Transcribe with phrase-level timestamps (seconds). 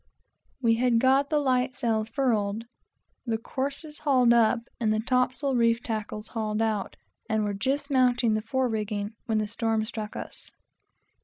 [0.63, 2.65] We had got the light sails furled,
[3.27, 6.95] the courses hauled up, and the topsail reef tackles hauled out,
[7.29, 10.49] and were just mounting the fore rigging, when the storm struck us.